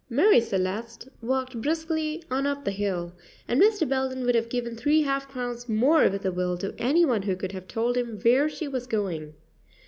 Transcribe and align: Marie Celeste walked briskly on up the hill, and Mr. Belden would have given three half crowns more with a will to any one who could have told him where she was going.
Marie 0.09 0.41
Celeste 0.41 1.07
walked 1.21 1.61
briskly 1.61 2.23
on 2.31 2.47
up 2.47 2.65
the 2.65 2.71
hill, 2.71 3.13
and 3.47 3.61
Mr. 3.61 3.87
Belden 3.87 4.25
would 4.25 4.33
have 4.33 4.49
given 4.49 4.75
three 4.75 5.03
half 5.03 5.27
crowns 5.27 5.69
more 5.69 6.09
with 6.09 6.25
a 6.25 6.31
will 6.31 6.57
to 6.57 6.73
any 6.79 7.05
one 7.05 7.21
who 7.21 7.35
could 7.35 7.51
have 7.51 7.67
told 7.67 7.95
him 7.97 8.19
where 8.21 8.49
she 8.49 8.67
was 8.67 8.87
going. 8.87 9.35